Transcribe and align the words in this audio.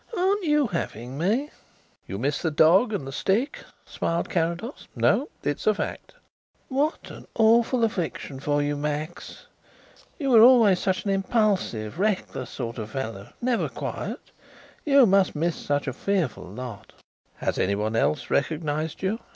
Aren't 0.17 0.45
you 0.45 0.65
having 0.65 1.15
me?" 1.19 1.51
"You 2.07 2.17
miss 2.17 2.41
the 2.41 2.49
dog 2.49 2.91
and 2.91 3.05
the 3.05 3.11
stick?" 3.11 3.59
smiled 3.85 4.31
Carrados. 4.31 4.87
"No; 4.95 5.29
it's 5.43 5.67
a 5.67 5.75
fact." 5.75 6.15
"What 6.69 7.11
an 7.11 7.27
awful 7.35 7.83
affliction 7.83 8.39
for 8.39 8.63
you, 8.63 8.75
Max. 8.75 9.45
You 10.17 10.31
were 10.31 10.41
always 10.41 10.79
such 10.79 11.03
an 11.05 11.11
impulsive, 11.11 11.99
reckless 11.99 12.49
sort 12.49 12.79
of 12.79 12.89
fellow 12.89 13.29
never 13.43 13.69
quiet. 13.69 14.31
You 14.85 15.05
must 15.05 15.35
miss 15.35 15.55
such 15.55 15.87
a 15.87 15.93
fearful 15.93 16.45
lot." 16.49 16.93
"Has 17.35 17.59
anyone 17.59 17.95
else 17.95 18.31
recognized 18.31 19.03
you?" 19.03 19.19